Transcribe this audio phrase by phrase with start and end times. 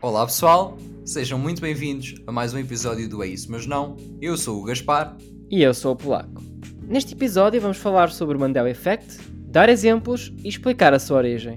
[0.00, 3.96] Olá pessoal, sejam muito bem-vindos a mais um episódio do É Isso Mas Não.
[4.22, 5.16] Eu sou o Gaspar.
[5.50, 6.40] E eu sou o Polaco.
[6.82, 9.18] Neste episódio vamos falar sobre o Mandela Effect,
[9.50, 11.56] dar exemplos e explicar a sua origem.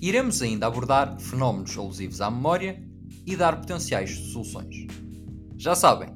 [0.00, 2.82] Iremos ainda abordar fenómenos alusivos à memória
[3.26, 4.86] e dar potenciais soluções.
[5.58, 6.08] Já sabem,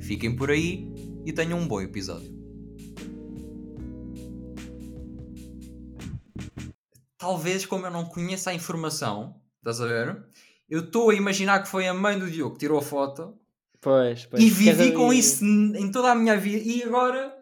[0.00, 0.90] fiquem por aí
[1.26, 2.34] e tenham um bom episódio.
[7.18, 10.26] Talvez, como eu não conheço a informação, estás a ver?
[10.68, 13.34] Eu estou a imaginar que foi a mãe do Diogo que tirou a foto
[13.80, 14.42] Pois, pois.
[14.42, 16.62] e vivi com isso em toda a minha vida.
[16.68, 17.32] E agora,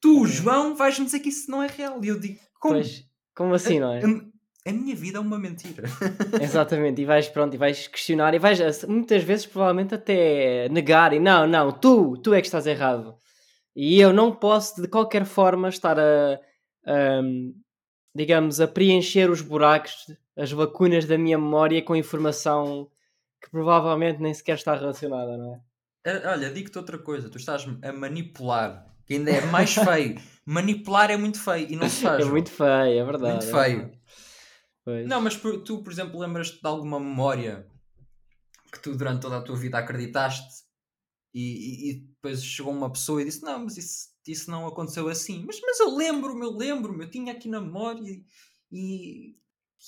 [0.00, 2.04] tu, João, vais-me dizer que isso não é real.
[2.04, 2.74] E eu digo, como?
[2.74, 4.04] Pois, como assim, não é?
[4.04, 5.88] A, a minha vida é uma mentira.
[6.42, 11.12] Exatamente, e vais, pronto, e vais questionar e vais eh, muitas vezes provavelmente até negar
[11.12, 13.14] e não, não, tu, tu é que estás errado.
[13.74, 16.40] E eu não posso de qualquer forma estar a,
[16.86, 17.20] a,
[18.14, 20.06] digamos, a preencher os buracos,
[20.36, 22.90] as lacunas da minha memória com informação
[23.42, 25.60] que provavelmente nem sequer está relacionada, não é?
[26.04, 27.28] Eh, Olha, digo-te outra coisa.
[27.28, 30.20] Tu estás a manipular, que ainda é mais feio.
[30.46, 32.24] manipular é muito feio e não se faz.
[32.26, 33.32] É muito feio, é verdade.
[33.46, 34.00] Muito é feio.
[35.06, 37.66] Não, mas por- tu, por exemplo, lembras-te de alguma memória
[38.72, 40.64] que tu durante toda a tua vida acreditaste
[41.34, 45.08] e, e- e depois chegou uma pessoa e disse: Não, mas isso, isso não aconteceu
[45.08, 45.44] assim.
[45.44, 48.00] Mas, mas eu lembro-me, eu lembro-me, eu tinha aqui na memória
[48.70, 49.36] e,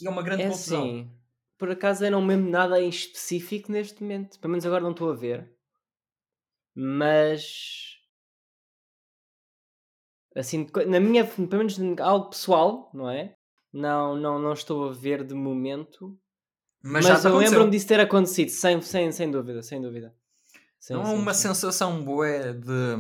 [0.01, 0.83] e, e é uma grande É confusão.
[0.83, 1.11] assim,
[1.59, 4.39] por acaso eu não me lembro nada em específico neste momento.
[4.39, 5.53] Pelo menos agora não estou a ver.
[6.75, 7.97] Mas.
[10.35, 11.25] Assim, na minha.
[11.27, 13.35] Pelo menos algo pessoal, não é?
[13.73, 16.19] Não, não, não estou a ver de momento.
[16.83, 20.15] Mas, Mas, eu lembro-me disso ter acontecido, sem, sem, sem dúvida, sem dúvida.
[20.79, 21.49] Sim, Não sim, uma sim.
[21.49, 22.97] sensação boa de.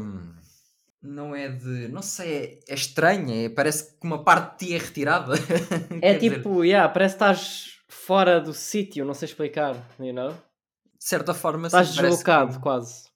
[1.02, 1.88] Não é de.
[1.88, 3.46] Não sei, é, é estranha.
[3.46, 5.32] é- parece que uma parte de ti é retirada.
[6.02, 10.12] É Quer dizer, tipo, yeah, parece que estás fora do sítio, não sei explicar, you
[10.12, 10.30] know?
[10.32, 13.08] de certa forma, Estás sim, deslocado que- quase.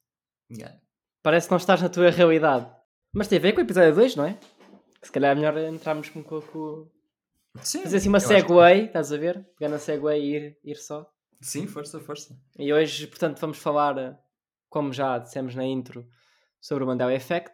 [0.51, 0.79] Yeah.
[1.21, 2.69] Parece que não estás na tua realidade.
[3.13, 4.33] Mas tem a ver com o episódio 2, não é?
[5.01, 6.89] Que se calhar é melhor entrarmos com um pouco.
[7.61, 9.45] Sim, Fazer assim uma acho que- segue, estás a ver?
[9.59, 11.05] Pegar na segue e ir, ir só.
[11.41, 12.35] Sim, força, força.
[12.57, 14.17] E hoje, portanto, vamos falar, eh,
[14.69, 16.07] como já dissemos na intro,
[16.61, 17.51] sobre o Mandela Effect.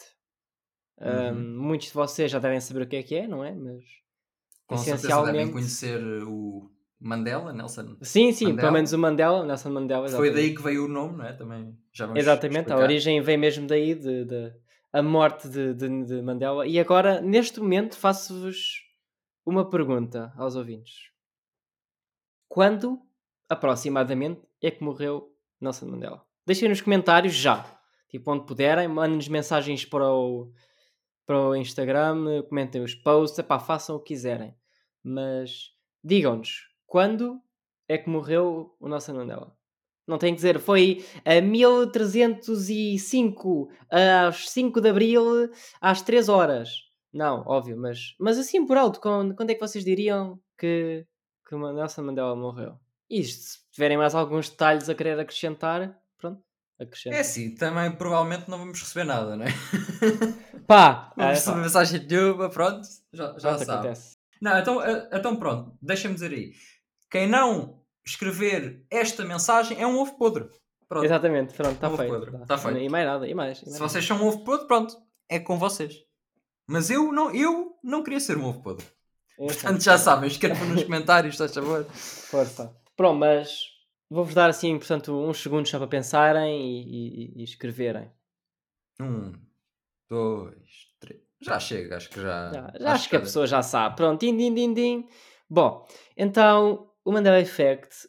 [1.02, 1.58] Um, Uhum.
[1.62, 3.54] muitos de vocês já devem saber o que é que é, não é?
[3.56, 3.84] Mas
[4.68, 5.52] Com certeza devem essencialmente.
[5.54, 7.96] conhecer o Mandela, Nelson.
[8.02, 8.62] Sim, sim, Mandela.
[8.62, 10.02] pelo menos o Mandela, Nelson Mandela.
[10.10, 10.34] Foi exatamente.
[10.36, 11.32] daí que veio o nome, não é?
[11.34, 12.84] Também já vamos Exatamente, a explicar.
[12.84, 14.54] origem vem mesmo daí, de, de-
[14.92, 16.68] a morte de, de- de Mandela.
[16.68, 18.82] E agora, neste momento, faço-vos
[19.46, 21.10] uma pergunta aos ouvintes:
[22.48, 23.00] Quando,
[23.48, 25.32] aproximadamente, é que morreu
[25.62, 26.26] Nelson Mandela?
[26.46, 27.64] Deixem nos comentários já,
[28.10, 30.52] tipo onde puderem, mandem-nos mensagens para o,
[31.30, 34.56] para o Instagram, comentem os posts, epá, façam o que quiserem,
[35.04, 35.70] mas
[36.04, 37.40] digam-nos quando
[37.88, 39.56] é que morreu o Nelson Mandela.
[40.08, 46.72] Não tem que dizer, foi a 1305, às 5 de Abril, às 3 horas.
[47.14, 51.06] Não, óbvio, mas, mas assim por alto, quando, quando é que vocês diriam que,
[51.48, 52.80] que Nelson Mandela morreu?
[53.08, 56.42] E se tiverem mais alguns detalhes a querer acrescentar, pronto,
[56.80, 57.20] acrescentem.
[57.20, 59.50] É assim, também provavelmente não vamos receber nada, não é?
[60.70, 61.12] Pá!
[61.18, 63.72] Vamos é, mensagem nenhuma, pronto, já, já pronto, sabe.
[63.72, 64.18] acontece.
[64.40, 66.52] Não, então, eh, então pronto, deixa-me dizer aí.
[67.10, 70.48] Quem não escrever esta mensagem é um ovo podre.
[70.88, 71.06] Pronto.
[71.06, 72.32] Exatamente, pronto, está Ovo feito.
[72.32, 72.46] tá.
[72.46, 72.78] tá feito.
[72.78, 73.58] E mais nada, e mais.
[73.60, 73.80] e mais Se nada.
[73.90, 74.96] vocês são um ovo podre, pronto,
[75.28, 75.96] é com vocês.
[76.68, 78.86] Mas eu não, eu não queria ser um ovo podre.
[79.38, 81.84] Portanto, já sabem, escrevam nos comentários, estás a favor?
[81.86, 82.76] Força.
[82.96, 83.62] Pronto, mas
[84.10, 86.82] vou-vos dar assim, portanto, uns segundos só para pensarem e,
[87.38, 88.12] e- e escreverem.
[89.02, 89.32] Um,
[90.10, 91.22] dois, três.
[91.42, 92.52] Já chega, acho que já.
[92.54, 93.96] Já, já acho que a já- pessoa já sabe.
[93.96, 95.08] Pronto, din, din, din, din.
[95.50, 95.88] Bom,
[96.18, 98.08] então o Mandela Effect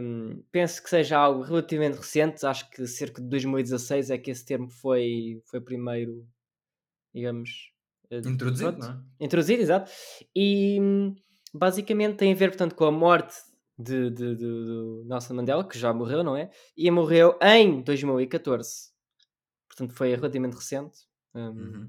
[0.00, 2.44] hum, penso que seja algo relativamente recente.
[2.44, 6.26] Acho que cerca de 2016 é que esse termo foi, foi primeiro,
[7.14, 7.70] digamos,
[8.10, 9.24] eh, Introduzido, pronto, não é?
[9.24, 9.90] Introduzido, exato.
[10.34, 11.14] E hum,
[11.54, 13.34] basicamente tem a ver, portanto, com a morte
[13.78, 16.50] de, de, de- do Nelson Mandela, que já morreu, não é?
[16.76, 18.90] E morreu em 2014.
[19.68, 20.98] Portanto, foi relativamente recente.
[21.36, 21.88] Hum, Uhum.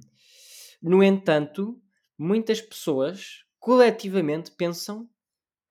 [0.82, 1.82] no entanto,
[2.18, 5.10] muitas pessoas coletivamente pensam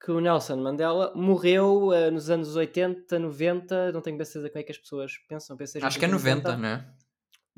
[0.03, 4.59] que o Nelson Mandela morreu eh, nos anos 80, 90, não tenho bem certeza como
[4.59, 5.57] é que as pessoas pensam.
[5.57, 6.93] pensei Acho que é nos anos 90, não é?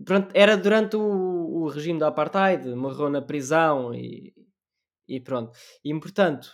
[0.05, 4.33] Pronto, era durante o, o regime do Apartheid, morreu na prisão e,
[5.07, 5.51] e pronto.
[5.83, 6.49] E, portanto,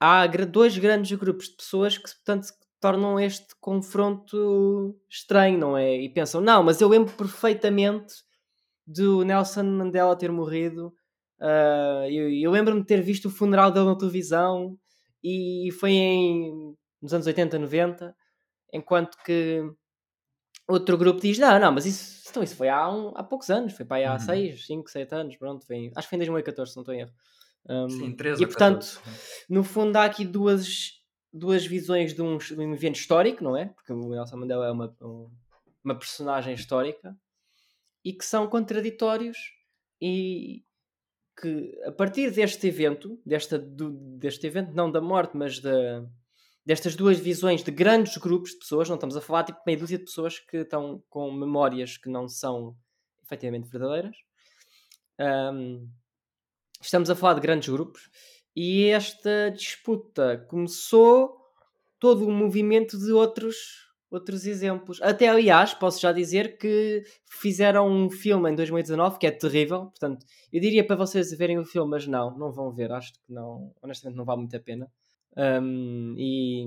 [0.00, 2.48] há dois grandes grupos de pessoas que, portanto,
[2.80, 5.96] tornam este confronto estranho, não é?
[5.96, 8.25] E pensam, não, mas eu lembro perfeitamente
[8.86, 10.94] do Nelson Mandela ter morrido.
[11.40, 14.78] ah, eu eu lembro-me de ter visto o funeral dele na televisão
[15.22, 18.14] e foi em nos anos 80, 90,
[18.72, 19.62] enquanto que
[20.68, 23.72] outro grupo diz: não, não, mas isso, então, isso foi há, um, há poucos anos,
[23.72, 24.18] foi para aí há Uhum.
[24.18, 27.00] 6, 5, 7 anos, pronto, foi, acho que foi em 2014, se não estou em
[27.00, 27.12] erro.
[27.68, 29.44] Um, Sim, 13 e portanto, 14.
[29.50, 31.00] no fundo, há aqui duas,
[31.32, 33.66] duas visões de um, de um evento histórico, não é?
[33.66, 35.30] Porque o Nelson Mandela é uma, um-
[35.84, 37.16] uma personagem histórica
[38.06, 39.36] e que são contraditórios
[40.00, 40.64] e
[41.40, 46.06] que a partir deste evento, desta, do- deste evento, não da morte, mas da,
[46.64, 49.98] destas duas visões de grandes grupos de pessoas, não estamos a falar tipo meia dúzia
[49.98, 52.76] de pessoas que estão com memórias que não são
[53.24, 54.16] efetivamente verdadeiras.
[55.18, 55.88] Ahm,
[56.80, 58.08] estamos a falar de grandes grupos
[58.54, 61.36] e esta disputa começou
[61.98, 65.00] todo um movimento de outros outros exemplos.
[65.02, 70.24] Até aliás, posso já dizer que fizeram um filme em 2019 que é terrível, portanto,
[70.52, 73.72] eu diria para vocês verem o filme, mas não, não vão ver, acho que não,
[73.82, 74.90] honestamente não vale muito a pena.
[75.36, 76.66] Um, e,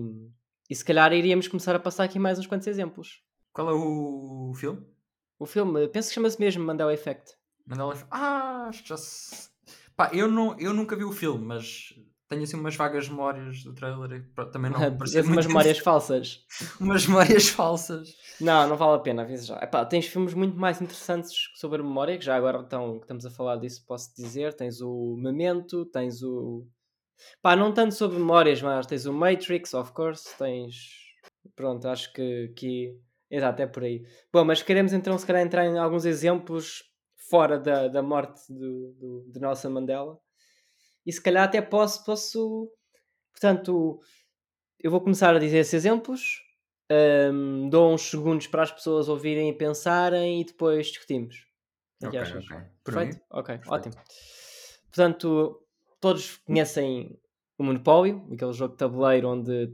[0.69, 3.23] e se calhar iríamos começar a passar aqui mais uns quantos exemplos.
[3.51, 4.85] Qual é o filme?
[5.39, 7.35] O filme, penso que chama-se mesmo Mandela Effect.
[7.65, 8.09] Mandela Effect.
[8.11, 9.49] Ah, acho que já se...
[9.95, 11.93] Pá, eu, não, eu nunca vi o filme, mas
[12.29, 16.45] tenho assim umas vagas memórias do trailer e também não parecia umas memórias falsas.
[16.79, 18.15] umas memórias falsas.
[18.39, 19.57] Não, não vale a pena, aviso já.
[19.57, 23.25] Epá, tens filmes muito mais interessantes sobre a memória, que já agora então, que estamos
[23.25, 24.53] a falar disso, posso dizer.
[24.53, 26.67] Tens o Memento, tens o.
[27.41, 30.75] Pá, não tanto sobre memórias, mas tens o Matrix, of course, tens.
[31.55, 32.95] Pronto, acho que aqui.
[33.29, 34.05] Exato, é por aí.
[34.31, 36.83] Bom, mas queremos então, se calhar, entrar em alguns exemplos
[37.29, 40.19] fora da, da morte do, do, de Nelson Mandela.
[41.05, 42.71] E se calhar até posso, posso.
[43.31, 43.99] Portanto,
[44.79, 46.41] eu vou começar a dizer esses exemplos
[47.31, 51.35] um, dou uns segundos para as pessoas ouvirem e pensarem e depois discutimos.
[52.01, 52.45] O é que Ok, achas?
[52.45, 52.57] ok.
[52.83, 53.21] Por mim, Perfeito?
[53.31, 53.73] Ok, perfeito.
[53.73, 53.95] ótimo.
[54.87, 55.61] Portanto,
[55.99, 57.19] todos conhecem
[57.57, 59.69] o Monopólio, aquele jogo de tabuleiro onde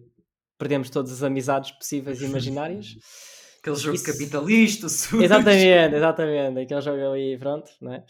[0.58, 2.88] perdemos todas as amizades possíveis e imaginárias.
[3.66, 5.24] Aquele jogo Isso- capitalista, sujo.
[5.24, 6.60] exatamente, exatamente.
[6.60, 8.06] Aquele jogo ali, pronto, não é?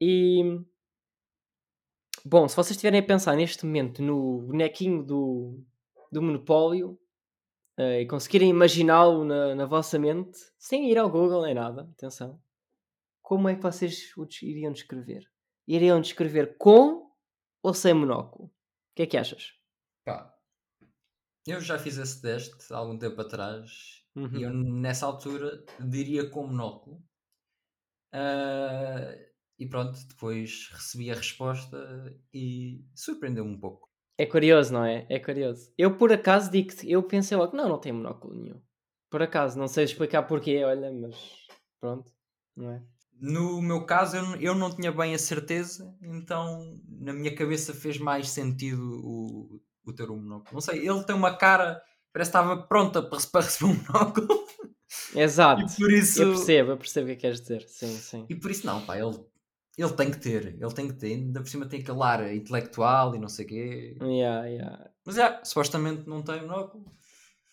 [0.00, 0.42] E.
[2.28, 5.64] Bom, se vocês estiverem a pensar neste momento no bonequinho do,
[6.10, 6.98] do Monopólio
[7.78, 12.40] eh, e conseguirem imaginá-lo na, na vossa mente, sem ir ao Google nem nada, atenção,
[13.22, 15.30] como é que vocês o iriam descrever?
[15.68, 17.12] Iriam descrever com
[17.62, 18.46] ou sem monóculo?
[18.46, 18.50] O
[18.96, 19.52] que é que achas?
[20.04, 20.34] Pá,
[21.46, 24.38] eu já fiz esse teste há algum tempo atrás Uhum.
[24.38, 27.04] e eu nessa altura diria com monóculo.
[28.12, 29.14] Ah,
[29.58, 33.88] e pronto, depois recebi a resposta e surpreendeu-me um pouco.
[34.18, 35.06] É curioso, não é?
[35.10, 35.72] É curioso.
[35.76, 38.60] Eu, por acaso, digo-te, eu pensei logo, não, não tem monóculo nenhum.
[39.10, 41.14] Por acaso, não sei explicar porquê, olha, mas
[41.80, 42.10] pronto,
[42.56, 42.82] não é?
[43.18, 47.98] No meu caso, eu, eu não tinha bem a certeza, então na minha cabeça fez
[47.98, 50.52] mais sentido o, o ter um monóculo.
[50.52, 51.82] Não sei, ele tem uma cara,
[52.12, 54.46] parece que estava pronta para, para receber um monóculo.
[55.14, 55.62] Exato.
[55.62, 56.22] E por isso.
[56.22, 57.62] Eu percebo, eu percebo o que é que queres dizer.
[57.68, 58.26] Sim, sim.
[58.28, 59.18] E por isso não, pá, ele,
[59.76, 63.14] ele tem que ter, ele tem que ter, ainda por cima tem aquele ar intelectual
[63.14, 63.96] e não sei o quê.
[64.00, 64.90] Yeah, yeah.
[65.04, 66.84] Mas é, supostamente não tem monóculo,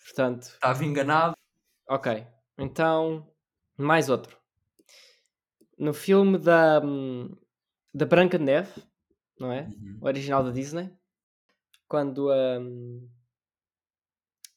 [0.05, 1.35] Portanto, estava enganado.
[1.89, 2.25] ok.
[2.57, 3.27] Então,
[3.77, 4.37] mais outro.
[5.77, 7.35] No filme da, hum,
[7.93, 8.71] da Branca de Neve,
[9.39, 9.63] não é?
[9.63, 9.97] Uhum.
[10.01, 10.89] O original da Disney,
[11.87, 12.59] quando a.
[12.59, 13.09] hum,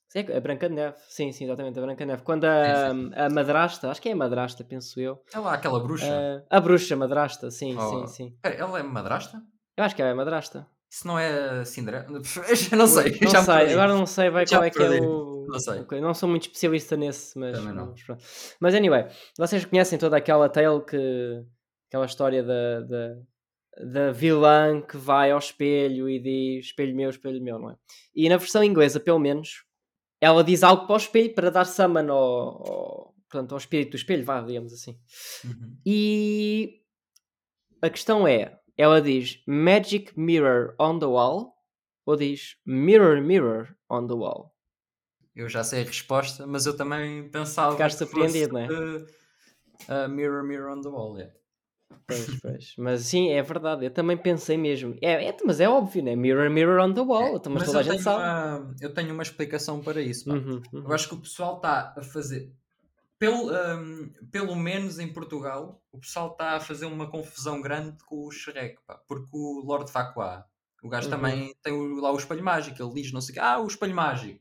[0.09, 2.23] Sim, a Branca de Neve, sim, sim, exatamente, a Branca de Neve.
[2.23, 5.21] Quando a, a madrasta, acho que é a madrasta, penso eu.
[5.35, 6.07] É lá aquela bruxa.
[6.51, 7.81] Ah, a bruxa madrasta, sim, Oh.
[7.91, 8.39] sim, sim.
[8.41, 9.43] Pera, ela é madrasta?
[9.77, 10.67] Eu acho que é a madrasta.
[10.89, 12.07] Isso não é Cinderela?
[12.73, 15.01] Eu não sei, Não já sei, agora não sei bem Já qual é que é
[15.03, 15.47] o.
[15.49, 15.81] Não sei.
[15.81, 17.59] ok, não sou muito especialista nesse, mas.
[17.59, 17.93] Também não.
[18.09, 18.57] Mas.
[18.61, 21.43] Mas, anyway, vocês conhecem toda aquela tale que.
[21.91, 23.15] aquela história da, da,
[23.93, 27.75] da vilã que vai ao espelho e diz espelho meu, espelho meu, não é?
[28.15, 29.65] E na versão inglesa, pelo menos,
[30.27, 33.97] ela diz algo para o espelho para dar summon ao, ao, portanto, ao espírito do
[33.97, 34.99] espelho, vá, digamos assim.
[35.45, 35.79] Uhum.
[35.87, 36.81] E
[37.81, 41.55] a questão é: ela diz Magic Mirror on the Wall
[42.05, 44.53] ou diz Mirror Mirror on the Wall?
[45.35, 47.73] Eu já sei a resposta, mas eu também pensava.
[47.73, 49.07] Ficaste que surpreendido, não uh,
[50.07, 51.31] uh, mirror, mirror on the wall, é.
[52.07, 52.75] Pois, pois.
[52.79, 53.85] Mas sim, é verdade.
[53.85, 54.97] Eu também pensei mesmo.
[55.03, 56.15] É, é, mas é óbvio, né?
[56.15, 57.37] Mirror Mirror on the Wall.
[57.37, 58.23] então, mas, toda a eu gente tenho, sabe.
[58.23, 60.31] uma, eu tenho uma explicação para isso.
[60.33, 60.85] Uhum, uhum.
[60.85, 62.53] Eu acho que o pessoal está a fazer.
[63.19, 68.27] Pelo, um, pelo menos em Portugal, o pessoal está a fazer uma confusão grande com
[68.27, 70.45] o Shrek, pá, porque o Lord Facua,
[70.83, 71.11] o gajo Uhum.
[71.11, 73.67] também tem o- lá o espelho mágico, ele diz não sei o quê, ah, o
[73.67, 74.39] espelho mágico.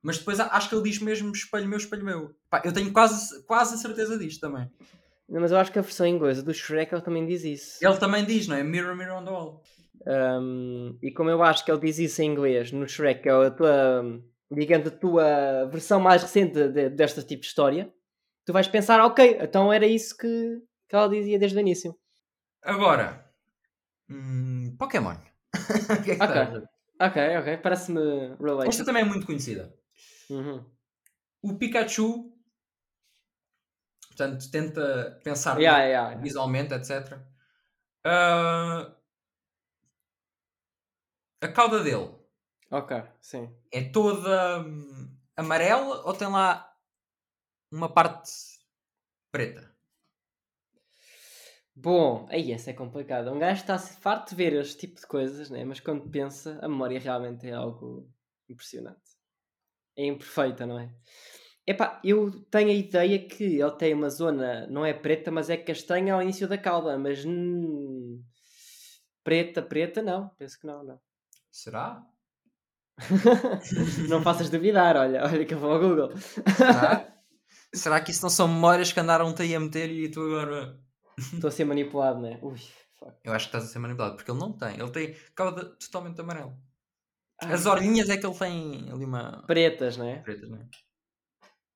[0.00, 2.34] Mas depois acho que ele diz mesmo espelho meu, espelho meu.
[2.48, 4.70] Pá, eu tenho quase, quase a certeza disto também.
[5.28, 7.84] Não, Mas eu acho que a versão inglesa do Shrek ele também diz isso.
[7.84, 8.62] Ele também diz, não é?
[8.62, 9.62] Mirror, mirror on the wall.
[10.06, 13.32] Um, e como eu acho que ele diz isso em inglês no Shrek, que é
[13.32, 17.92] a tua, digamos, a tua versão mais recente de, desta tipo de história,
[18.46, 21.94] tu vais pensar, ok, então era isso que, que ela dizia desde o início.
[22.62, 23.28] Agora,
[24.08, 25.16] hum, Pokémon.
[26.00, 26.42] o que é que Ok.
[26.42, 26.62] estás?
[27.00, 28.84] Ok, ok, parece-me Esta relate.
[28.84, 29.72] também é muito conhecida.
[30.30, 30.64] Uhum.
[31.42, 32.32] O Pikachu,
[34.18, 36.20] portanto, tenta pensar Yeah, yeah, yeah.
[36.20, 37.20] visualmente, etc.
[38.04, 38.96] Ah,
[41.40, 42.18] a cauda dele
[42.70, 43.48] Ok, sim.
[43.72, 46.74] é toda hum, amarela ou tem lá
[47.70, 48.30] uma parte
[49.30, 49.72] preta?
[51.74, 53.32] Bom, aí essa é complicada.
[53.32, 55.64] Um gajo está farto de ver este tipo de coisas, né?
[55.64, 58.12] mas quando pensa, a memória realmente é algo
[58.48, 59.00] impressionante.
[59.96, 60.92] É imperfeita, não é?
[61.68, 65.56] Epá, eu tenho a ideia que ele tem uma zona, não é preta, mas é
[65.58, 68.24] castanha ao início da cauda, mas hum,
[69.22, 70.98] preta, preta, não, penso que não, não.
[71.50, 72.02] Será?
[74.08, 76.16] não faças duvidar, olha, olha que eu vou ao Google.
[76.56, 77.14] Será?
[77.74, 80.80] Será que isso não são memórias que andaram-te aí a meter e tu agora.
[81.18, 82.38] Estou a ser manipulado, né?
[82.40, 82.56] Ui,
[82.98, 83.12] fuck.
[83.22, 84.80] Eu acho que estás a ser manipulado, porque ele não tem.
[84.80, 86.58] Ele tem cauda totalmente amarela.
[87.42, 89.42] Ah, As orelhinhas é que ele tem ali uma.
[89.46, 90.20] Pretas, né?
[90.20, 90.66] preta, não é?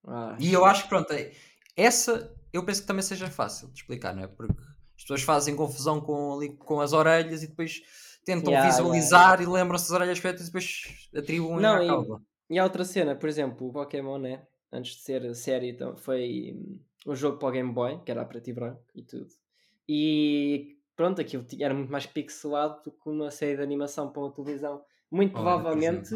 [0.06, 1.32] Ah, E eu acho que pronto, é-
[1.76, 4.26] essa eu penso que também seja fácil de explicar, não é?
[4.26, 4.52] Porque
[4.96, 7.82] as pessoas fazem confusão com, ali, com as orelhas e depois
[8.24, 10.82] tentam Yeah, visualizar e lembram-se das orelhas pretas e depois
[11.16, 12.22] atribuem Não, à e- cauda.
[12.50, 14.46] E há outra cena, por exemplo, o Pokémon, né?
[14.70, 16.54] Antes de ser série, então, foi
[17.06, 19.28] um jogo para o Game Boy, que era preto e branco e tudo.
[19.88, 24.32] E pronto, aquilo era muito mais pixelado do que uma série de animação para uma
[24.32, 24.82] televisão.
[25.10, 26.14] Muito provavelmente,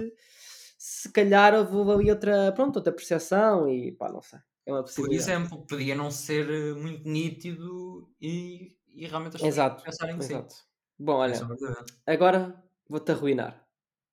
[0.89, 4.39] se calhar houve ali outra, pronto, outra percepção e pá, não sei.
[4.65, 5.33] É uma Por possibilidade.
[5.33, 10.25] exemplo, podia não ser eh, muito nítido e, e realmente as pessoas Exato, pensarem que
[10.25, 10.35] sim.
[10.35, 10.55] exato.
[10.97, 11.35] Bom, olha,
[12.07, 13.67] é agora vou-te arruinar.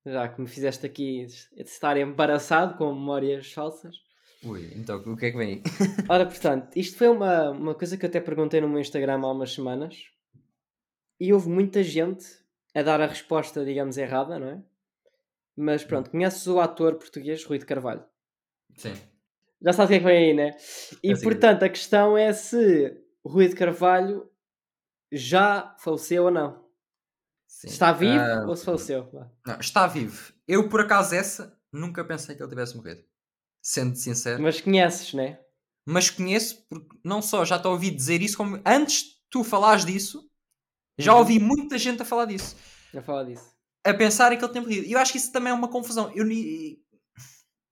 [0.04, 1.26] Já que me fizeste aqui
[1.56, 3.94] estar embaraçado com memórias falsas.
[4.44, 5.62] Ui, então o que é que vem aí?
[6.10, 9.30] Ora, portanto, isto foi uma, uma coisa que eu até perguntei no meu Instagram há
[9.30, 10.10] umas semanas
[11.20, 12.26] e houve muita gente
[12.74, 14.62] a dar a resposta, digamos, errada, não é?
[15.56, 18.04] Mas pronto, conheces o ator português Rui de Carvalho?
[18.76, 18.94] Sim.
[19.62, 20.56] Já sabes o que é que vem aí, né?
[21.02, 21.22] E sei.
[21.22, 24.28] portanto, a questão é se Rui de Carvalho
[25.12, 26.64] já faleceu ou não.
[27.46, 27.68] sim.
[27.68, 29.08] Está vivo Ah, ou se faleceu?
[29.46, 30.32] Não, está vivo.
[30.46, 33.02] Eu, por acaso, essa nunca pensei que ele tivesse morrido.
[33.62, 34.42] Sendo sincero.
[34.42, 35.38] Mas conheces, né?
[35.86, 39.84] mas conheço porque não só já te ouvi dizer isso, como antes de tu falares
[39.84, 40.30] disso,
[40.98, 41.18] já Uhum.
[41.20, 42.56] ouvi muita gente a falar disso,
[42.92, 43.53] Já falar disso.
[43.84, 44.86] A pensar que ele tem morrido.
[44.86, 46.10] E eu acho que isso também é uma confusão.
[46.14, 46.26] Eu,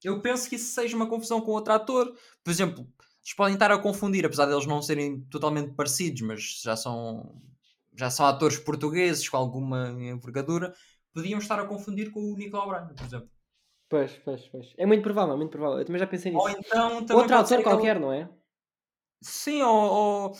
[0.05, 2.13] eu penso que isso seja uma confusão com outro ator.
[2.43, 2.81] Por exemplo,
[3.25, 7.41] eles podem estar a confundir, apesar deles não serem totalmente parecidos, mas já são,
[7.97, 10.75] já são atores portugueses com alguma envergadura.
[11.15, 13.31] Podiam estar a confundir com o Nicolau Braga, por exemplo.
[13.89, 14.73] Pois, pois, pois.
[14.79, 15.79] É muito provável, muito provável.
[15.79, 16.43] Eu também já pensei nisso.
[16.43, 18.29] Ou então Outro aquele- qualquer, não é?
[19.23, 20.37] Sim, ou, ou-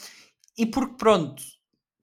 [0.57, 1.43] e porque pronto,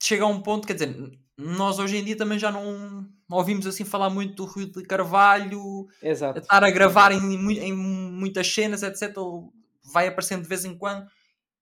[0.02, 0.96] chega a um ponto, quer dizer,
[1.38, 5.88] nós hoje em dia também já não ouvimos assim falar muito do Rui de Carvalho,
[6.02, 6.40] a Exato.
[6.40, 7.18] estar a gravar em,
[7.60, 9.04] em muitas cenas, etc.
[9.04, 9.50] Ele
[9.94, 11.08] vai aparecendo de vez em quando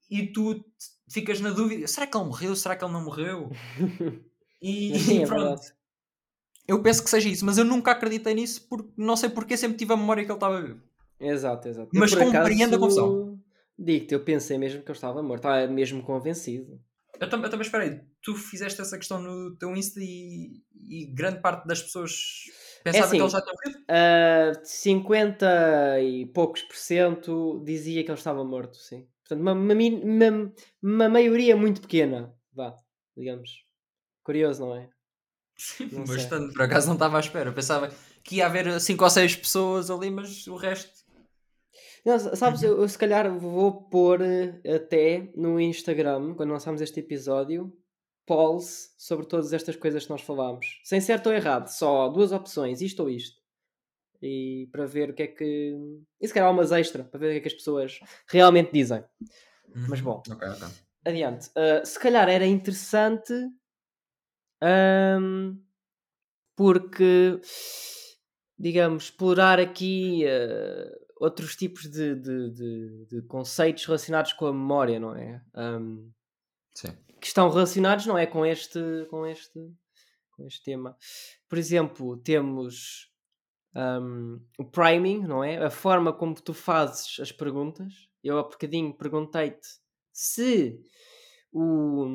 [0.09, 0.63] e tu
[1.09, 2.55] ficas na dúvida: será que ele morreu?
[2.55, 3.49] Será que ele não morreu?
[4.59, 5.73] E, sim, é pronto, verdade.
[6.67, 9.77] eu penso que seja isso, mas eu nunca acreditei nisso porque não sei porque sempre
[9.77, 10.81] tive a memória que ele estava vivo.
[11.19, 11.91] Exato, exato.
[11.93, 13.39] Mas por compreendo a confusão.
[13.77, 15.41] Digo-te, eu pensei mesmo que eu estava morto.
[15.41, 16.81] Estava mesmo convencido.
[17.19, 21.05] Eu, tam- eu também espera aí, tu fizeste essa questão no teu Insta e, e
[21.07, 22.43] grande parte das pessoas
[22.83, 23.85] pensava assim, que ele já tinha morrido?
[23.89, 29.07] Ah, 50 e poucos por cento dizia que ele estava morto, sim.
[29.27, 32.75] Portanto, uma, uma, uma- uma maioria muito pequena, vá,
[33.15, 33.65] digamos.
[34.23, 34.89] Curioso, não é?
[35.91, 36.17] não sei.
[36.17, 37.49] Bastante, por acaso não estava à espera.
[37.49, 37.91] Eu pensava
[38.23, 40.91] que ia haver 5 ou 6 pessoas ali, mas o resto.
[42.07, 47.01] Não, sabes, eu, eu se calhar vou pôr eh, até no Instagram, quando lançarmos este
[47.01, 47.77] episódio,
[48.25, 50.79] polls sobre todas estas coisas que nós falámos.
[50.85, 53.41] Sem certo ou errado, só duas opções, isto ou isto.
[54.21, 55.75] E para ver o que é que.
[56.21, 59.03] E se calhar umas extra, para ver o que é que as pessoas realmente dizem.
[59.89, 60.23] Mas bom.
[61.03, 61.49] Adiante.
[61.49, 63.33] Uh, se calhar era interessante.
[64.61, 65.57] ahm,
[66.55, 67.41] porque,
[68.57, 74.99] digamos, explorar aqui uh, outros tipos de, de- de- de conceitos relacionados com a memória,
[74.99, 75.41] não é?
[75.53, 76.09] Ahm,
[76.75, 76.95] Sim.
[77.19, 78.25] que estão relacionados, não é?
[78.25, 79.59] Com este, com este,
[80.31, 80.95] com este tema.
[81.49, 83.11] Por exemplo, temos
[83.75, 85.57] ahm, o priming, não é?
[85.57, 88.07] A forma como tu fazes as perguntas.
[88.23, 89.67] Eu há bocadinho perguntei-te
[90.13, 90.79] se
[91.51, 92.05] o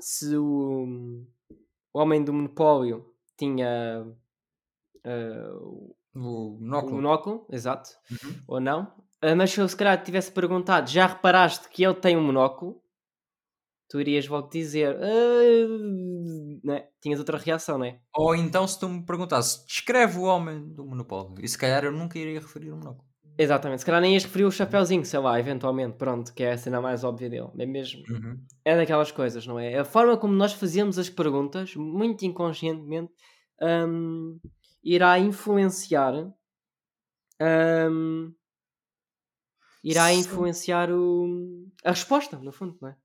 [0.00, 1.24] se o,
[1.92, 4.04] o homem do monopólio tinha
[5.04, 5.50] ah,
[6.14, 6.90] O o monóculo.
[6.90, 8.46] monóculo, exato, Uhum.
[8.46, 8.92] ou não.
[9.22, 12.82] Ah, mas se eu se calhar tivesse perguntado, já reparaste que ele tem um monóculo?
[13.88, 15.68] Tu irias logo dizer, "Ah",
[16.64, 16.88] não é?
[17.00, 18.00] Tinhas outra reação, não é?
[18.14, 21.44] Ou então, se tu me perguntasse, descreve o homem do monopólio.
[21.44, 23.06] E se calhar eu nunca iria referir o monóculo.
[23.38, 26.58] Exatamente, se calhar nem ias referir o chapéuzinho, sei lá, eventualmente, pronto, que é a
[26.58, 28.02] cena mais óbvia dele, é mesmo.
[28.08, 28.46] Uhum.
[28.64, 29.78] É daquelas coisas, não é?
[29.78, 33.12] A forma como nós fazemos as perguntas, muito inconscientemente,
[33.62, 34.38] hum,
[34.82, 36.34] irá influenciar.
[37.40, 38.34] hum,
[39.82, 42.96] irá influenciar o, a resposta, no fundo, não é?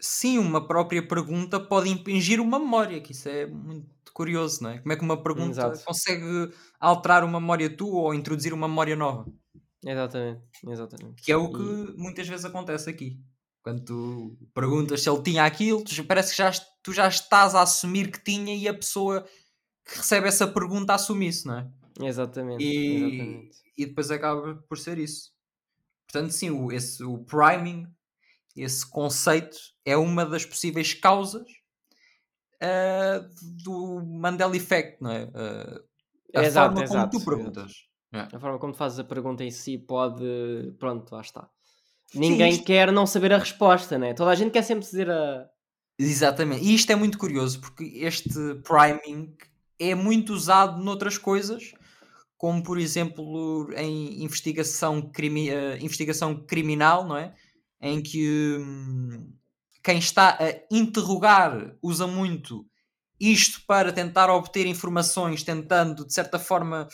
[0.00, 4.78] Sim, uma própria pergunta pode impingir uma memória, que isso é muito curioso, não é?
[4.78, 5.84] Como é que uma pergunta Exato.
[5.84, 9.30] consegue alterar uma memória tua ou introduzir uma memória nova?
[9.82, 11.22] Exatamente, exatamente.
[11.22, 13.20] Que é o que E- muitas vezes acontece aqui.
[13.62, 16.50] Quando tu perguntas se ele tinha aquilo, tu parece que já,
[16.82, 19.26] tu já estás a assumir que tinha e a pessoa
[19.90, 21.68] que recebe essa pergunta assume isso, não é?
[22.02, 23.58] Exatamente, E, exatamente.
[23.76, 25.32] e depois acaba por ser isso.
[26.10, 27.86] Portanto, sim, o, esse, o priming,
[28.56, 31.46] esse conceito, é uma das possíveis causas
[32.62, 33.26] ah,
[33.64, 35.30] do Mandela Effect, não é?
[35.34, 35.80] Ah,
[36.36, 37.72] a Exato, forma exato, como tu perguntas.
[38.12, 38.20] É.
[38.36, 40.24] A forma como tu fazes a pergunta em si pode.
[40.78, 41.48] Pronto, lá está.
[42.14, 44.14] Ninguém isto- quer não saber a resposta, né?
[44.14, 45.48] Toda a gente quer sempre dizer a.
[45.98, 46.64] Exatamente.
[46.64, 48.32] E isto é muito curioso porque este
[48.64, 49.36] priming
[49.80, 51.72] é muito usado noutras coisas,
[52.36, 57.34] como por exemplo em investigação, crimi eh, investigação criminal, não é?
[57.80, 59.32] Em que hum,
[59.82, 62.66] quem está a interrogar usa muito
[63.18, 66.88] isto para tentar obter informações, tentando de certa forma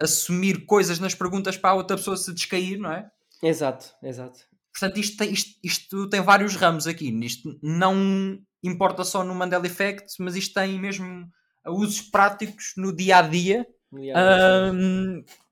[0.00, 3.08] assumir coisas nas perguntas para a outra pessoa se descair, não é?
[3.42, 4.40] Exato, exato.
[4.72, 7.10] Portanto, isto tem, isto, isto tem vários ramos aqui.
[7.24, 11.30] Isto não importa só no Mandela Effect, mas isto tem mesmo
[11.66, 13.66] usos práticos no dia a dia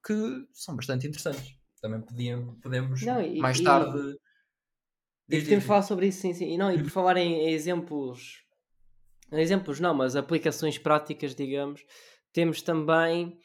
[0.04, 1.54] que são bastante interessantes.
[1.80, 4.16] Também podíamos, podemos Não, e- mais e- tarde.
[5.28, 5.64] E diz.
[5.64, 6.52] falar sobre isso, sim, sim.
[6.54, 8.42] E, não, e por falar em, em exemplos,
[9.30, 11.84] exemplos não, mas aplicações práticas, digamos,
[12.32, 13.38] temos também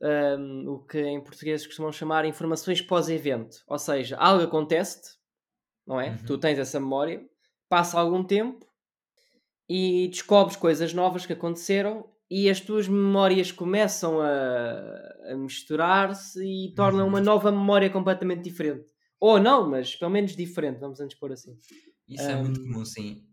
[0.00, 3.58] hum, o que em português costumam chamar informações pós-evento.
[3.66, 5.18] Ou seja, algo acontece,
[5.86, 6.10] não é?
[6.10, 6.24] Uhum.
[6.26, 7.28] Tu tens essa memória,
[7.68, 8.66] passa algum tempo
[9.68, 16.74] e descobres coisas novas que aconteceram e as tuas memórias começam a, a misturar-se e
[16.74, 17.08] tornam Uhum.
[17.08, 18.92] uma nova memória completamente diferente.
[19.20, 21.58] Ou não, mas pelo menos diferente, vamos antes pôr assim.
[22.08, 23.24] Isso é muito comum, sim.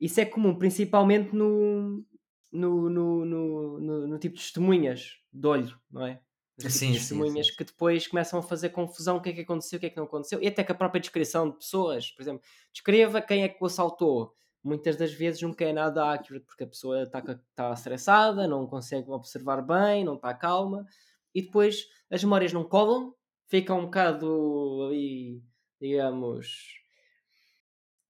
[0.00, 2.04] Isso é comum, principalmente no,
[2.50, 6.20] no, no, no, no- no tipo de testemunhas de olho, não é?
[6.60, 7.50] Tipo Sim, de sim, testemunhas sim.
[7.50, 9.96] que depois começam a fazer confusão o que é que aconteceu, o que é que
[9.96, 13.48] não aconteceu, e até que a própria descrição de pessoas, por exemplo, descreva quem é
[13.48, 14.34] que o assaltou.
[14.64, 17.20] Muitas das vezes nunca é nada accurate, porque a pessoa está
[17.54, 20.86] tá estressada, não consegue observar bem, não está calma,
[21.34, 23.14] e depois as memórias não colam,
[23.48, 25.42] ficam um bocado ali,
[25.80, 26.82] digamos,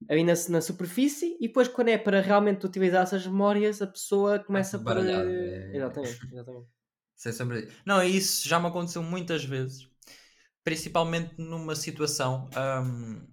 [0.08, 4.38] ali na, na superfície e depois quando é para realmente utilizar essas memórias a pessoa
[4.38, 5.76] começa baralhado, eh, é.
[5.76, 6.68] Exatamente, exatamente.
[7.16, 9.88] Sem sombra Não, isso já me aconteceu muitas vezes,
[10.64, 12.48] principalmente numa situação
[12.84, 13.26] hum,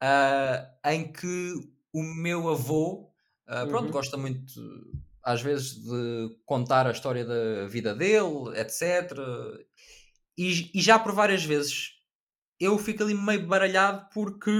[0.00, 1.54] ah, em que
[1.92, 3.10] o meu avô,
[3.46, 3.92] ah, pronto, Uhum.
[3.92, 4.52] gosta muito,
[5.22, 9.58] às vezes, de contar a história da vida dele, etc.
[10.36, 11.90] E, e já por várias vezes
[12.60, 14.50] eu fico ali meio baralhado porque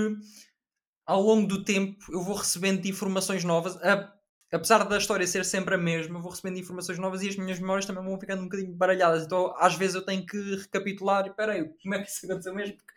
[1.07, 3.77] ao longo do tempo eu vou recebendo informações novas.
[3.79, 4.13] a-
[4.53, 7.59] apesar da história ser sempre a mesma, eu vou recebendo informações novas e as minhas
[7.61, 9.25] memórias também vão ficando um bocadinho baralhadas.
[9.25, 12.77] Então, às vezes, eu tenho que recapitular e peraí, como é que isso aconteceu mesmo?
[12.77, 12.93] Porque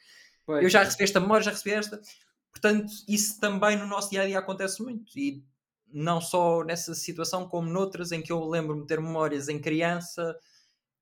[0.46, 0.66] Pois.
[0.66, 2.02] eu já recebi esta memória, já recebi esta.
[2.54, 5.18] Portanto, isso também no nosso dia a dia acontece muito.
[5.18, 5.44] E
[5.92, 10.38] não só nessa situação, como noutras em que eu lembro-me de ter memórias em criança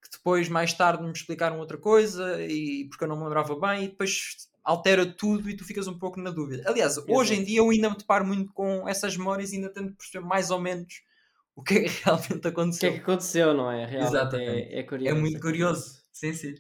[0.02, 3.86] que depois, mais tarde, me explicaram outra coisa e porque eu não me lembrava bem,
[3.86, 6.64] e depois altera tudo e tu ficas um pouco na dúvida.
[6.68, 7.46] Aliás, hoje em Exato.
[7.46, 10.60] dia eu ainda me deparo muito com essas memórias e ainda tento perceber mais ou
[10.60, 11.04] menos
[11.56, 12.94] o que é que realmente O que é aconteceu.
[12.94, 13.86] que aconteceu, não é?
[13.86, 14.74] Realmente Exatamente.
[14.76, 15.18] é, é curioso.
[15.18, 16.02] É muito é curioso.
[16.12, 16.56] Sim, sim.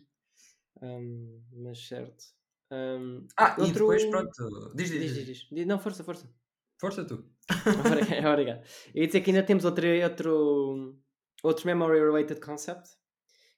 [0.82, 2.24] Hum, mas certo.
[2.72, 4.72] Hum, Ah, e outro- depois, pronto.
[4.76, 5.48] Diz, diz, Diz, diz.
[5.52, 6.30] diz, Não, força, força.
[6.80, 7.26] Força tu.
[8.34, 8.64] Obrigado.
[8.94, 10.98] Eu ia dizer que ainda temos outro, outro,
[11.44, 12.90] outro memory related concept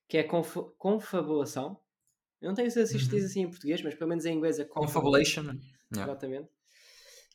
[0.08, 1.80] que é conf- confabulação.
[2.42, 3.20] Eu não tenho certeza se isto Uhum.
[3.20, 5.44] diz assim em português, mas pelo menos em inglês é Confabulation.
[5.94, 6.12] Yeah.
[6.12, 6.50] Exatamente.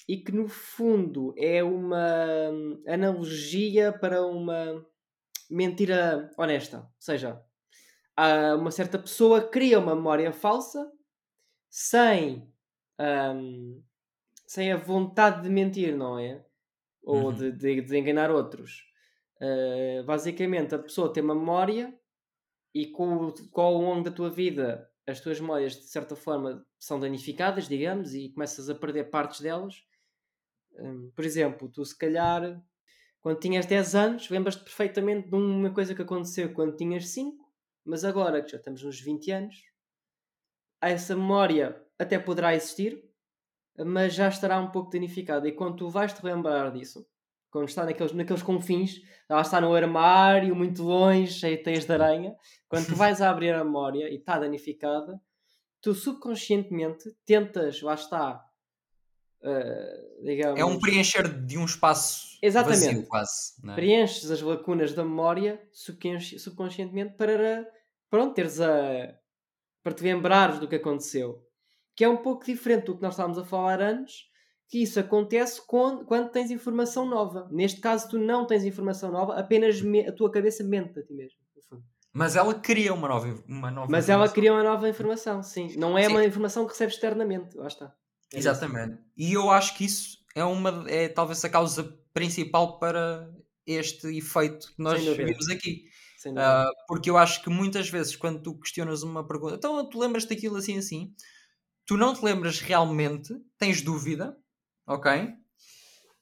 [0.06, 4.84] E que no fundo é uma hum, analogia para uma
[5.50, 6.78] mentira honesta.
[6.80, 7.40] Ou seja,
[8.58, 10.90] uma certa pessoa cria uma memória falsa
[11.70, 12.52] sem,
[13.00, 13.82] hum,
[14.46, 16.44] sem a vontade de mentir, não é?
[17.02, 17.34] Ou Uhum.
[17.34, 18.84] de, de- de enganar outros.
[19.40, 21.98] Uh, basicamente, a pessoa tem uma memória
[22.74, 27.00] e com, com ao longo da tua vida as tuas memórias de certa forma são
[27.00, 29.82] danificadas, digamos, e começas a perder partes delas.
[30.78, 32.62] Hum, por exemplo, tu se calhar
[33.20, 37.44] quando tinhas 10 anos, lembras-te perfeitamente de uma coisa que aconteceu quando tinhas 5,
[37.84, 39.56] mas agora que já estamos nos 20 anos,
[40.80, 43.04] essa memória até poderá existir,
[43.84, 45.48] mas já estará um pouco danificada.
[45.48, 47.06] E quando tu vais te lembrar disso,
[47.50, 51.92] quando está naqueles, naqueles confins, ela está no armário, muito longe, cheio de teias de
[51.92, 52.36] aranha,
[52.68, 55.20] quando tu vais a abrir a memória e está danificada,
[55.80, 58.44] tu subconscientemente tentas, lá está,
[59.42, 62.84] uh, digamos, É um preencher de um espaço Exatamente.
[62.84, 63.54] vazio, quase.
[63.68, 63.74] é?
[63.74, 67.66] preenches as lacunas da memória subconsci- subconscientemente para
[68.10, 69.17] pronto, teres a
[69.82, 71.42] para te lembrares do que aconteceu.
[71.96, 74.26] Que é um pouco diferente do que nós estávamos a falar antes,
[74.68, 77.48] que isso acontece quando, quando tens informação nova.
[77.50, 81.12] Neste caso, tu não tens informação nova, apenas me- a tua cabeça mente a ti
[81.14, 81.38] mesmo.
[82.12, 84.34] Mas ela cria uma nova, uma nova Mas ela informação.
[84.34, 85.76] cria uma nova informação, sim.
[85.76, 86.12] Não é Sim.
[86.12, 87.56] uma informação que recebes externamente.
[87.56, 87.86] Lá está.
[88.32, 88.48] É isso.
[88.48, 88.98] Exatamente.
[89.16, 93.30] E eu acho que isso é uma é talvez a causa principal para
[93.66, 95.84] este efeito que nós vimos aqui.
[96.36, 100.24] Ah, porque eu acho que muitas vezes quando tu questionas uma pergunta, então tu lembras
[100.24, 101.14] daquilo assim assim,
[101.86, 104.36] tu não te lembras realmente, tens dúvida,
[104.86, 105.34] ok?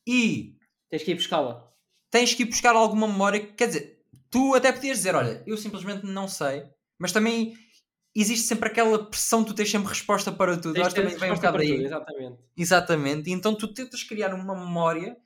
[0.06, 0.56] E
[0.90, 1.72] Tens que ir buscá-la.
[2.10, 3.40] tens que ir buscar alguma memória.
[3.54, 6.64] Quer dizer, tu até podias dizer, olha, eu simplesmente não sei,
[6.98, 7.56] mas também
[8.14, 10.74] existe sempre aquela pressão de tu tens sempre resposta para tudo.
[10.74, 11.84] Ter também vem um bocado aí.
[11.84, 12.38] Exatamente.
[12.56, 13.30] Exatamente.
[13.30, 15.16] E então tu tentas criar uma memória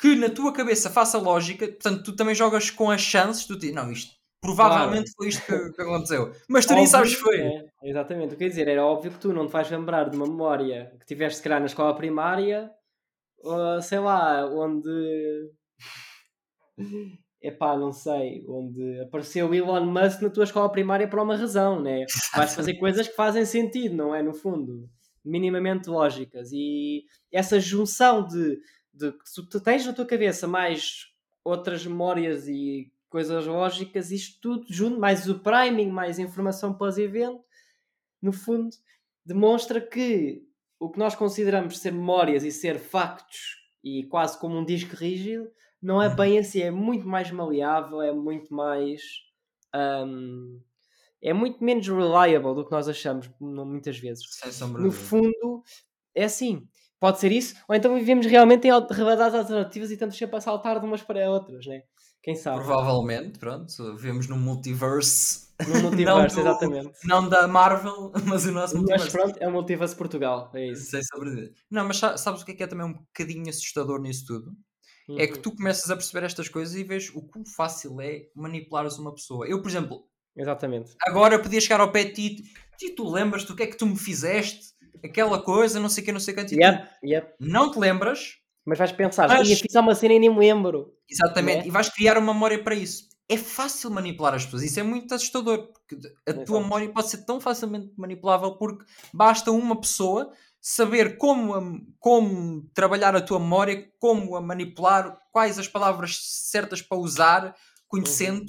[0.00, 1.66] que na tua cabeça faça lógica.
[1.66, 3.46] Portanto, tu também jogas com as chances.
[3.46, 6.32] Tu dizes, não, isto provavelmente foi isto que, que aconteceu.
[6.48, 7.40] Mas tu nem Óbvio, sabes que foi.
[7.40, 8.36] é, exatamente.
[8.36, 11.36] Quer dizer, era óbvio que tu não te vais lembrar de uma memória que tiveste,
[11.36, 12.70] se calhar, na escola primária,
[13.42, 14.90] ou, sei lá, onde.
[17.42, 21.80] Epá, não sei, onde apareceu o Elon Musk na tua escola primária por uma razão,
[21.80, 22.04] né?
[22.36, 24.22] Vais fazer coisas que fazem sentido, não é?
[24.22, 24.86] No fundo,
[25.24, 26.50] minimamente lógicas.
[26.52, 28.58] E essa junção de,
[29.00, 31.06] de que tu- tu tens na tua cabeça mais
[31.44, 37.42] outras memórias e coisas lógicas, isto tudo junto, mais o priming, mais informação pós-evento,
[38.22, 38.70] no fundo,
[39.24, 40.46] demonstra que
[40.78, 45.50] o que nós consideramos ser memórias e ser factos e quase como um disco rígido,
[45.82, 49.02] não é bem assim, é muito mais maleável, é muito mais.
[49.74, 50.60] hum,
[51.22, 54.24] é muito menos reliable do que nós achamos mu- muitas vezes.
[54.84, 55.62] No fundo,
[56.14, 56.68] é assim.
[57.00, 60.40] Pode ser isso, ou então vivemos realmente em al- realidades alternativas e estamos sempre a
[60.40, 61.82] saltar de umas para outras, né?
[62.22, 62.62] Quem sabe?
[62.62, 65.48] Provavelmente, pronto, vivemos num multiverse.
[65.66, 66.90] No multiverso, do- exatamente.
[67.04, 69.12] Não da Marvel, mas o nosso Mas multiverso.
[69.12, 70.90] pronto, é o multiverso Portugal, é isso.
[70.90, 71.50] Sem dúvida.
[71.70, 74.52] Não, mas sa- sabes o que é que é também um bocadinho assustador nisso tudo?
[75.18, 75.42] É que Uhum.
[75.42, 79.46] tu começas a perceber estas coisas e vês o quão fácil é manipulares uma pessoa.
[79.48, 80.04] Eu, por exemplo,
[80.36, 80.94] Exatamente.
[81.04, 82.44] agora podia chegar ao pé de ti
[82.82, 84.78] e tu lembras-te o que é que tu me fizeste?
[85.04, 86.52] Aquela coisa, não sei o que, não sei quanto.
[86.52, 87.34] E tu Yep, yep.
[87.40, 90.92] não te lembras, Mas vais pensar, Mas- ia fiz uma cena e nem me lembro.
[91.08, 91.66] exatamente, Né?
[91.68, 93.08] e vais criar uma memória para isso.
[93.26, 96.60] É fácil manipular as pessoas, isso é muito assustador, porque a tua Exato.
[96.60, 103.16] memória pode ser tão facilmente manipulável porque basta uma pessoa saber como, a- como trabalhar
[103.16, 107.56] a tua memória, como a manipular, quais as palavras certas para usar,
[107.88, 108.44] conhecendo,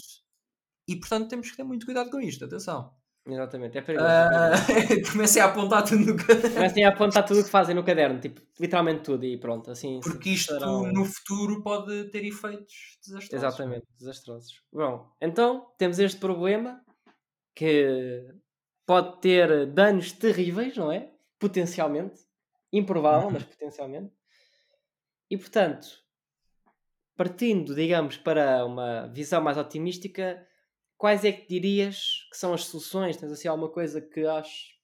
[0.88, 2.92] e portanto temos que ter muito cuidado com isto, atenção.
[3.26, 4.10] Exatamente, é perigoso.
[4.10, 5.12] é Ah, perigoso.
[5.12, 6.54] comecem a apontar tudo no caderno.
[6.56, 10.00] Comecem a apontar tudo o que fazem no caderno, tipo, literalmente tudo e pronto, assim.
[10.02, 13.34] Porque isto serão- no futuro pode ter efeitos desastrosos.
[13.34, 14.64] Exatamente, desastrosos.
[14.74, 16.84] Bom, então temos este problema
[17.56, 18.28] que
[18.88, 21.12] pode ter danos terríveis, não é?
[21.40, 22.20] Potencialmente.
[22.74, 23.34] Improvável, Uhum.
[23.34, 24.12] mas potencialmente.
[25.30, 25.88] E portanto,
[27.16, 30.46] partindo, digamos, para uma visão mais otimística,
[31.02, 33.18] quais é que dirias que são as soluções?
[33.18, 34.76] Tens assim alguma coisa que achas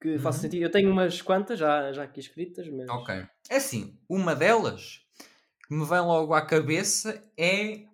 [0.00, 0.42] que faça Uhum.
[0.44, 0.62] sentido?
[0.62, 2.88] Eu tenho umas quantas já, já aqui escritas, mas.
[2.88, 3.14] Ok.
[3.50, 5.02] É assim, uma delas
[5.68, 7.84] que me vem logo à cabeça é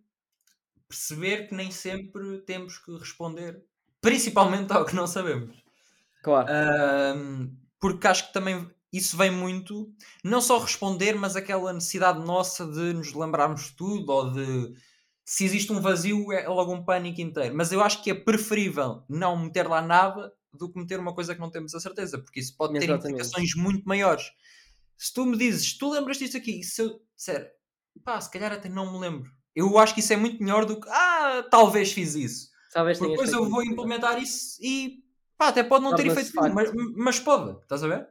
[0.88, 3.60] perceber que nem sempre temos que responder,
[4.00, 5.64] principalmente ao que não sabemos.
[6.22, 6.46] Claro.
[7.80, 9.92] Porque acho que também isso vem muito,
[10.24, 14.72] não só responder, mas aquela necessidade nossa de nos lembrarmos de tudo, ou de
[15.24, 17.54] se existe um vazio é logo um pânico inteiro.
[17.54, 21.34] Mas eu acho que é preferível não meter lá nada do que meter uma coisa
[21.34, 23.06] que não temos a certeza, porque isso pode ter Exatamente.
[23.12, 24.24] implicações muito maiores.
[24.96, 27.52] Se tu me dizes, tu lembras disto aqui, e se eu disser,
[28.04, 30.80] pá, se calhar até não me lembro, eu acho que isso é muito melhor do
[30.80, 32.50] que, ah, talvez fiz isso.
[32.72, 35.02] Talvez Porque depois eu vou implementar isso e
[35.38, 38.08] pá, até pode não ter efeito mas, mas pode, estás a ver?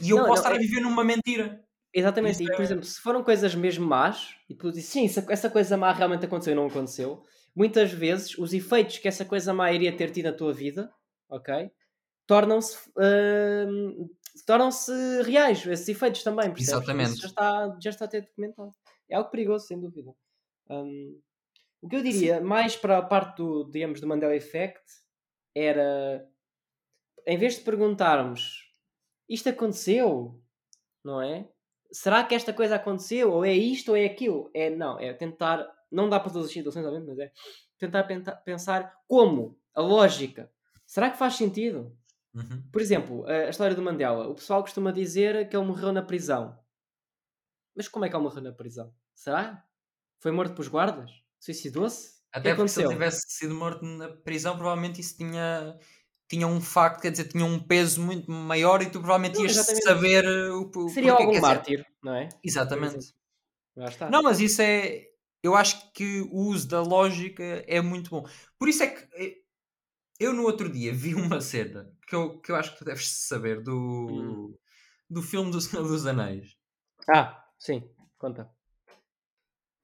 [0.00, 1.64] E eu Não, posso não, estar é- a viver numa mentira.
[1.94, 5.04] Exatamente, Isso e por é- exemplo, se foram coisas mesmo más, e tu dizes sim,
[5.28, 7.22] essa, coisa má realmente aconteceu e não aconteceu,
[7.54, 10.90] muitas vezes os efeitos que essa coisa má iria ter tido na tua vida,
[11.28, 11.70] ok?
[12.26, 14.08] Tornam-se hum,
[14.46, 16.82] tornam-se reais, esses efeitos também, percebes?
[16.82, 17.20] Isso Exatamente.
[17.20, 18.70] já está, já está até documentado.
[19.08, 20.14] É algo perigoso, sem dúvida.
[20.70, 21.20] Hum,
[21.82, 24.80] o que eu diria, mais para a parte do, digamos, do Mandela Effect,
[25.54, 26.26] era
[27.26, 28.70] em vez de perguntarmos
[29.28, 30.40] isto aconteceu,
[31.04, 31.48] não é?
[31.92, 33.32] Será que esta coisa aconteceu?
[33.32, 34.50] Ou é isto ou é aquilo?
[34.54, 37.32] É não, é tentar, não dá para todas as situações, obviamente, mas é
[37.78, 38.04] tentar
[38.44, 40.50] pensar como, a lógica.
[40.86, 41.96] Será que faz sentido?
[42.34, 42.62] Uhum.
[42.72, 44.28] Por exemplo, a, a história do Mandela.
[44.28, 46.58] O pessoal costuma dizer que ele morreu na prisão.
[47.74, 48.94] Mas como é que ele morreu na prisão?
[49.14, 49.64] Será?
[50.18, 51.10] Foi morto pelos guardas?
[51.38, 52.22] Suicidou-se?
[52.32, 55.78] Até porque se ele tivesse sido morto na prisão, provavelmente isso tinha,
[56.32, 59.52] tinha um facto, quer dizer, tinha um peso muito maior e tu provavelmente não, ias
[59.52, 59.84] exatamente.
[59.84, 62.30] saber o, o Seria algum mártir, não é?
[62.42, 63.14] Exatamente.
[64.10, 65.08] Não, mas isso é.
[65.42, 68.24] Eu acho que o uso da lógica é muito bom.
[68.58, 69.36] Por isso é que eh,
[70.18, 73.08] eu no outro dia vi uma cena que eu, que eu acho que tu deves
[73.08, 74.54] saber do, hum.
[75.10, 76.56] do filme do Senhor dos Anéis.
[77.12, 77.82] Ah, sim,
[78.16, 78.50] conta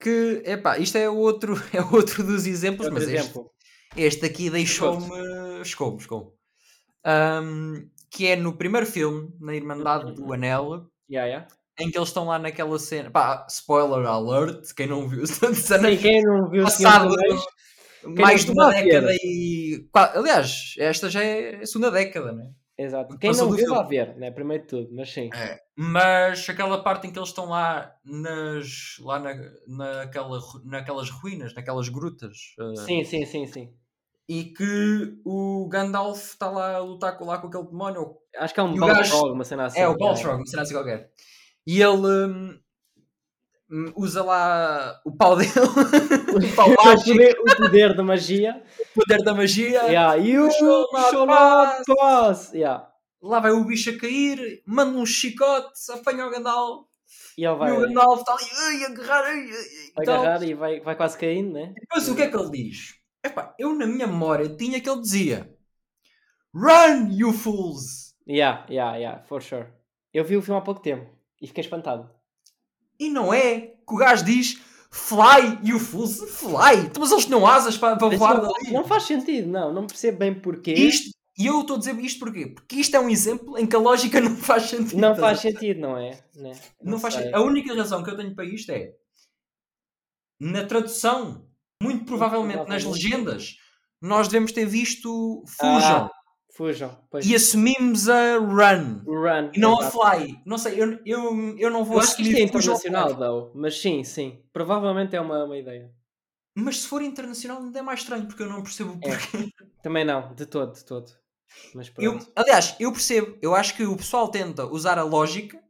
[0.00, 3.50] que, epá, isto é outro, é outro dos exemplos, outro mas exemplo.
[3.90, 5.08] este, este aqui deixou-me.
[5.64, 6.37] Chegou-me, chegou
[7.08, 11.48] um, que é no primeiro filme, na Irmandade do Anel, yeah, yeah.
[11.78, 13.10] em que eles estão lá naquela cena.
[13.10, 17.14] Pá, spoiler alert, quem não viu Sim, quem não viu passado
[18.04, 19.88] mais de uma década e.
[19.92, 22.50] Aliás, esta já é a segunda década, não é?
[22.78, 23.18] Exato.
[23.18, 24.30] Quem não viu, vai ver, né?
[24.30, 25.28] primeiro de tudo, mas sim.
[25.34, 25.58] É.
[25.76, 29.34] Mas aquela parte em que eles estão lá, nas, lá na,
[29.66, 32.36] naquela, naquelas ruínas, naquelas grutas.
[32.56, 33.74] Uh, sim, sim, sim, sim.
[34.28, 38.16] E que o Gandalf está lá a lutar com, lá com aquele demónio.
[38.36, 39.80] Acho que é um Balrog, uma cena assim.
[39.80, 41.10] É, o Balrog, uma cena assim qualquer.
[41.66, 42.06] E ele
[43.70, 45.50] um, usa lá o pau dele.
[45.56, 48.62] o, pau o, poder, o poder da magia
[48.94, 49.82] poder da magia.
[49.84, 50.50] Yeah.
[50.50, 52.52] Shall not pass.
[52.52, 52.88] Yeah.
[53.22, 56.86] Lá vai o bicho a cair, manda um chicote, apanha o Gandalf.
[57.36, 59.24] E, ele vai, e o Gandalf está ali ai, agarrar.
[59.24, 61.72] Ai, vai então, agarrar e vai, vai quase caindo, né?
[61.74, 62.97] Depois o que é que ele diz?
[63.24, 65.54] Epá, eu na minha memória tinha que ele dizia
[66.54, 68.14] Run, you fools!
[68.26, 69.66] Yeah, yeah, yeah, for sure.
[70.12, 72.10] Eu vi o filme há pouco tempo e fiquei espantado.
[72.98, 76.90] E não é que o gajo diz Fly o Fuse Fly.
[76.98, 79.72] Mas eles tinham asas para, para voar não, não faz sentido, não.
[79.72, 80.72] Não percebo bem porquê.
[80.72, 82.46] Isto, e eu estou a dizer isto porquê?
[82.46, 84.98] Porque isto é um exemplo em que a lógica não faz sentido.
[84.98, 86.18] Não faz sentido, não é?
[86.34, 87.34] Não, não, não faz sentido.
[87.34, 88.94] A única razão que eu tenho para isto é
[90.40, 91.47] na tradução,
[91.82, 92.68] muito provavelmente, muito provavelmente.
[92.68, 93.56] nas legendas,
[94.00, 96.06] nós devemos ter visto Fujam.
[96.06, 96.10] Ah,
[96.58, 96.98] Fujam.
[97.10, 97.24] Pois.
[97.24, 99.02] E assumimos a run.
[99.06, 99.50] Run.
[99.54, 100.40] E não a fly.
[100.44, 103.52] Não sei, eu, eu, eu não vou eu acho que isto é internacional, though.
[103.54, 104.42] Mas sim, sim.
[104.52, 105.92] Provavelmente é uma, uma ideia.
[106.56, 109.16] Mas se for internacional ainda é mais estranho, porque eu não percebo o é.
[109.16, 109.52] porquê.
[109.82, 111.12] Também não, de todo, de todo.
[111.72, 113.38] Mas eu, aliás, eu percebo.
[113.40, 115.62] Eu acho que o pessoal tenta usar a lógica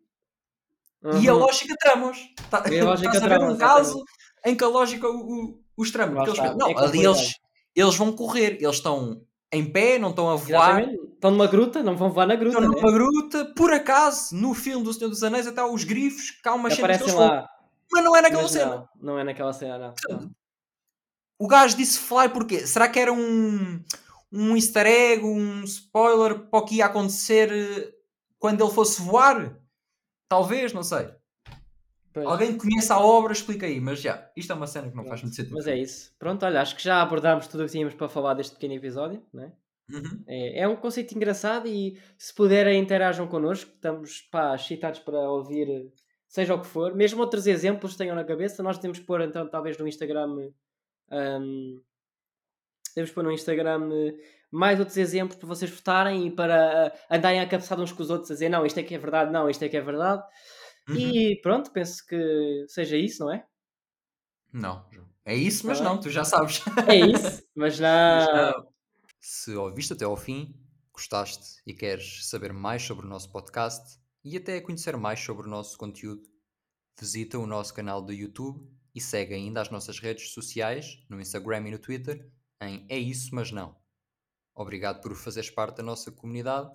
[1.02, 1.22] uhum.
[1.22, 2.18] e a lógica tramos.
[2.50, 4.02] Tá, e a lógica Estás a ver um caso
[4.46, 6.24] em que a lógica o, os trama.
[6.24, 7.36] Eles, não, é ali eles,
[7.74, 8.58] eles vão correr.
[8.60, 10.80] Eles estão em pé, não estão a voar.
[10.80, 11.08] Exatamente.
[11.14, 12.58] Estão numa gruta, não vão voar na gruta.
[12.58, 12.76] Estão né?
[12.80, 16.74] numa gruta, por acaso, no filme do Senhor dos Anéis, até os grifos, cá umas
[16.74, 17.48] cenas que lá.
[17.90, 18.76] Mas não é naquela Mas cena.
[18.76, 20.30] Não, não é naquela cena, não.
[21.38, 23.82] O gajo disse fly porque será que era um,
[24.30, 27.94] um easter egg, um spoiler para o que ia acontecer eh,
[28.38, 29.56] quando ele fosse voar?
[30.28, 31.08] Talvez, não sei.
[32.22, 32.28] Pois.
[32.28, 35.04] Alguém que conheça a obra, explica aí, mas já, isto é uma cena que não
[35.04, 35.54] faz muito sentido.
[35.54, 36.12] Mas é isso.
[36.18, 39.22] Pronto, olha, acho que já abordámos tudo o que tínhamos para falar deste pequeno episódio,
[39.32, 39.52] não é?
[39.90, 40.24] Uhum.
[40.26, 45.90] É, é, um conceito engraçado e se puderem interajam connosco, estamos pá, excitados para ouvir
[46.28, 46.94] seja o que for.
[46.94, 50.50] Mesmo outros exemplos tenham na cabeça, nós temos que pôr então talvez no Instagram
[51.10, 51.80] um,
[52.94, 53.88] temos que pôr no Instagram
[54.50, 58.10] mais outros exemplos para vocês votarem e para uh, andarem a cabeçada uns com os
[58.10, 60.22] outros a dizer não, isto é que é verdade, não, isto é que é verdade.
[60.88, 60.96] Uhum.
[60.96, 63.46] E pronto, penso que seja isso, não é?
[64.52, 64.88] Não,
[65.24, 66.62] é isso, mas não, tu já sabes.
[66.88, 67.88] É isso, mas não.
[67.88, 68.68] Mas não.
[69.20, 70.54] Se ouviste até ao fim,
[70.92, 75.50] gostaste e queres saber mais sobre o nosso podcast e até conhecer mais sobre o
[75.50, 76.22] nosso conteúdo,
[76.98, 81.68] visita o nosso canal do YouTube e segue ainda as nossas redes sociais, no Instagram
[81.68, 82.30] e no Twitter,
[82.62, 83.76] em É Isso Mas Não.
[84.54, 86.70] Obrigado por fazeres parte da nossa comunidade.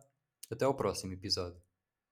[0.49, 1.62] Até ao próximo episódio.